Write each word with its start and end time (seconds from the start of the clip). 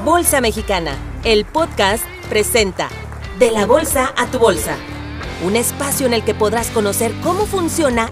Bolsa 0.00 0.40
Mexicana, 0.40 0.96
el 1.24 1.44
podcast 1.44 2.02
presenta 2.30 2.88
De 3.38 3.50
la 3.50 3.66
Bolsa 3.66 4.14
a 4.16 4.30
tu 4.30 4.38
Bolsa, 4.38 4.76
un 5.44 5.56
espacio 5.56 6.06
en 6.06 6.14
el 6.14 6.24
que 6.24 6.34
podrás 6.34 6.70
conocer 6.70 7.12
cómo 7.22 7.44
funciona 7.44 8.10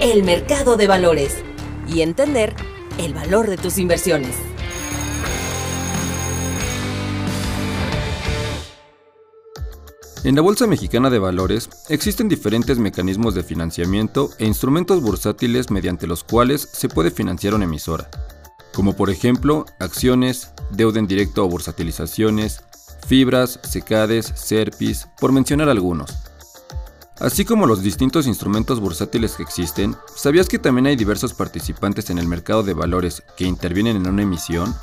el 0.00 0.22
mercado 0.22 0.76
de 0.76 0.86
valores 0.86 1.42
y 1.88 2.02
entender 2.02 2.54
el 2.98 3.14
valor 3.14 3.50
de 3.50 3.56
tus 3.56 3.78
inversiones. 3.78 4.36
En 10.22 10.36
la 10.36 10.40
Bolsa 10.40 10.68
Mexicana 10.68 11.10
de 11.10 11.18
Valores 11.18 11.68
existen 11.88 12.28
diferentes 12.28 12.78
mecanismos 12.78 13.34
de 13.34 13.42
financiamiento 13.42 14.30
e 14.38 14.46
instrumentos 14.46 15.02
bursátiles 15.02 15.72
mediante 15.72 16.06
los 16.06 16.22
cuales 16.22 16.68
se 16.72 16.88
puede 16.88 17.10
financiar 17.10 17.54
una 17.54 17.64
emisora 17.64 18.08
como 18.74 18.94
por 18.94 19.08
ejemplo 19.08 19.64
acciones, 19.78 20.50
deuda 20.70 20.98
en 20.98 21.06
directo 21.06 21.44
o 21.44 21.48
bursatilizaciones, 21.48 22.62
fibras, 23.06 23.60
secades, 23.62 24.32
serpis, 24.34 25.08
por 25.20 25.32
mencionar 25.32 25.68
algunos. 25.68 26.10
Así 27.20 27.44
como 27.44 27.66
los 27.66 27.82
distintos 27.82 28.26
instrumentos 28.26 28.80
bursátiles 28.80 29.36
que 29.36 29.44
existen, 29.44 29.94
¿sabías 30.16 30.48
que 30.48 30.58
también 30.58 30.86
hay 30.86 30.96
diversos 30.96 31.32
participantes 31.32 32.10
en 32.10 32.18
el 32.18 32.26
mercado 32.26 32.64
de 32.64 32.74
valores 32.74 33.22
que 33.36 33.44
intervienen 33.44 33.96
en 33.96 34.08
una 34.08 34.22
emisión? 34.22 34.74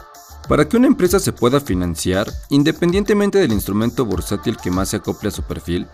Para 0.48 0.68
que 0.68 0.78
una 0.78 0.88
empresa 0.88 1.20
se 1.20 1.34
pueda 1.34 1.60
financiar, 1.60 2.32
independientemente 2.50 3.38
del 3.38 3.52
instrumento 3.52 4.06
bursátil 4.06 4.58
que 4.58 4.72
más 4.72 4.90
se 4.90 4.98
acople 4.98 5.28
a 5.28 5.32
su 5.32 5.44
perfil, 5.44 5.88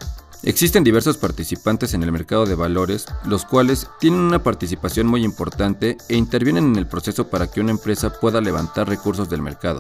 Existen 0.44 0.84
diversos 0.84 1.18
participantes 1.18 1.94
en 1.94 2.04
el 2.04 2.12
mercado 2.12 2.46
de 2.46 2.56
valores, 2.56 3.06
los 3.26 3.44
cuales 3.44 3.90
tienen 4.00 4.20
una 4.20 4.44
participación 4.44 5.08
muy 5.08 5.24
importante 5.24 5.98
e 6.10 6.16
intervienen 6.16 6.66
en 6.66 6.76
el 6.76 6.88
proceso 6.88 7.30
para 7.30 7.48
que 7.48 7.60
una 7.60 7.72
empresa 7.72 8.20
pueda 8.20 8.40
levantar 8.40 8.88
recursos 8.88 9.30
del 9.30 9.42
mercado, 9.42 9.80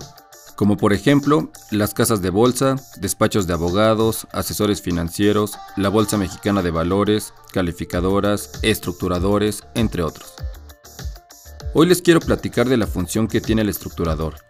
como 0.55 0.75
por 0.75 0.93
ejemplo 0.93 1.51
las 1.69 1.93
casas 1.93 2.21
de 2.21 2.31
bolsa, 2.31 2.75
despachos 2.99 3.45
de 3.45 3.53
abogados, 3.53 4.27
asesores 4.31 4.81
financieros, 4.81 5.53
la 5.77 5.89
Bolsa 5.89 6.17
Mexicana 6.17 6.63
de 6.63 6.71
Valores, 6.71 7.33
calificadoras, 7.53 8.51
estructuradores, 8.63 9.63
entre 9.75 10.01
otros. 10.01 10.33
Hoy 11.75 11.85
les 11.85 12.01
quiero 12.01 12.19
platicar 12.19 12.67
de 12.67 12.77
la 12.77 12.87
función 12.87 13.27
que 13.27 13.41
tiene 13.41 13.61
el 13.61 13.69
estructurador, 13.69 14.46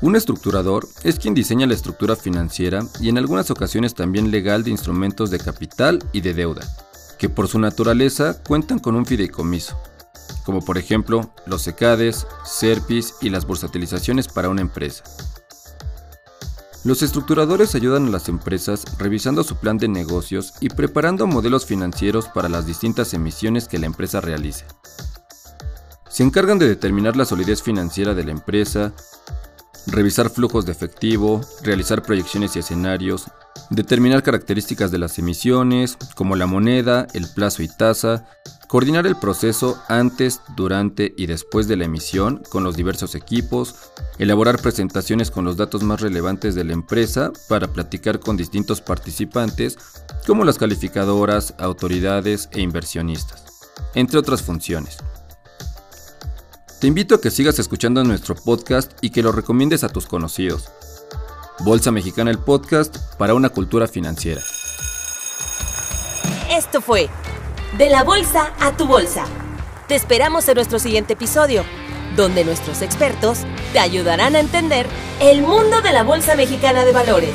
un 0.00 0.14
estructurador 0.14 0.88
es 1.02 1.18
quien 1.18 1.34
diseña 1.34 1.66
la 1.66 1.74
estructura 1.74 2.14
financiera 2.14 2.84
y 3.00 3.08
en 3.08 3.18
algunas 3.18 3.50
ocasiones 3.50 3.94
también 3.94 4.30
legal 4.30 4.62
de 4.62 4.70
instrumentos 4.70 5.30
de 5.30 5.38
capital 5.38 5.98
y 6.12 6.20
de 6.20 6.34
deuda, 6.34 6.62
que 7.18 7.28
por 7.28 7.48
su 7.48 7.58
naturaleza 7.58 8.40
cuentan 8.46 8.78
con 8.78 8.94
un 8.94 9.06
fideicomiso, 9.06 9.76
como 10.44 10.64
por 10.64 10.78
ejemplo 10.78 11.32
los 11.46 11.62
secades, 11.62 12.26
SERPIS 12.44 13.16
y 13.22 13.30
las 13.30 13.44
bursatilizaciones 13.46 14.28
para 14.28 14.48
una 14.48 14.60
empresa. 14.60 15.02
Los 16.84 17.02
estructuradores 17.02 17.74
ayudan 17.74 18.06
a 18.06 18.10
las 18.10 18.28
empresas 18.28 18.84
revisando 18.98 19.42
su 19.42 19.56
plan 19.56 19.78
de 19.78 19.88
negocios 19.88 20.54
y 20.60 20.68
preparando 20.68 21.26
modelos 21.26 21.66
financieros 21.66 22.28
para 22.28 22.48
las 22.48 22.66
distintas 22.66 23.12
emisiones 23.14 23.66
que 23.66 23.78
la 23.78 23.86
empresa 23.86 24.20
realice. 24.20 24.64
Se 26.08 26.22
encargan 26.22 26.58
de 26.58 26.68
determinar 26.68 27.16
la 27.16 27.24
solidez 27.24 27.62
financiera 27.62 28.14
de 28.14 28.24
la 28.24 28.30
empresa, 28.30 28.94
revisar 29.88 30.30
flujos 30.30 30.66
de 30.66 30.72
efectivo, 30.72 31.40
realizar 31.62 32.02
proyecciones 32.02 32.54
y 32.54 32.60
escenarios, 32.60 33.26
determinar 33.70 34.22
características 34.22 34.90
de 34.90 34.98
las 34.98 35.18
emisiones, 35.18 35.96
como 36.14 36.36
la 36.36 36.46
moneda, 36.46 37.06
el 37.14 37.26
plazo 37.34 37.62
y 37.62 37.68
tasa, 37.68 38.26
coordinar 38.68 39.06
el 39.06 39.16
proceso 39.16 39.82
antes, 39.88 40.40
durante 40.56 41.14
y 41.16 41.26
después 41.26 41.68
de 41.68 41.76
la 41.76 41.86
emisión 41.86 42.42
con 42.50 42.64
los 42.64 42.76
diversos 42.76 43.14
equipos, 43.14 43.74
elaborar 44.18 44.60
presentaciones 44.60 45.30
con 45.30 45.44
los 45.44 45.56
datos 45.56 45.82
más 45.82 46.00
relevantes 46.00 46.54
de 46.54 46.64
la 46.64 46.74
empresa 46.74 47.32
para 47.48 47.68
platicar 47.68 48.20
con 48.20 48.36
distintos 48.36 48.80
participantes 48.80 49.78
como 50.26 50.44
las 50.44 50.58
calificadoras, 50.58 51.54
autoridades 51.58 52.48
e 52.52 52.60
inversionistas, 52.60 53.44
entre 53.94 54.18
otras 54.18 54.42
funciones. 54.42 54.98
Te 56.80 56.86
invito 56.86 57.16
a 57.16 57.20
que 57.20 57.32
sigas 57.32 57.58
escuchando 57.58 58.04
nuestro 58.04 58.36
podcast 58.36 58.92
y 59.00 59.10
que 59.10 59.20
lo 59.20 59.32
recomiendes 59.32 59.82
a 59.82 59.88
tus 59.88 60.06
conocidos. 60.06 60.70
Bolsa 61.58 61.90
Mexicana 61.90 62.30
el 62.30 62.38
podcast 62.38 62.96
para 63.18 63.34
una 63.34 63.48
cultura 63.48 63.88
financiera. 63.88 64.40
Esto 66.48 66.80
fue 66.80 67.08
De 67.76 67.90
la 67.90 68.04
Bolsa 68.04 68.52
a 68.60 68.76
tu 68.76 68.86
Bolsa. 68.86 69.24
Te 69.88 69.96
esperamos 69.96 70.46
en 70.46 70.54
nuestro 70.54 70.78
siguiente 70.78 71.14
episodio, 71.14 71.64
donde 72.14 72.44
nuestros 72.44 72.80
expertos 72.80 73.40
te 73.72 73.80
ayudarán 73.80 74.36
a 74.36 74.40
entender 74.40 74.86
el 75.20 75.42
mundo 75.42 75.82
de 75.82 75.92
la 75.92 76.04
Bolsa 76.04 76.36
Mexicana 76.36 76.84
de 76.84 76.92
Valores. 76.92 77.34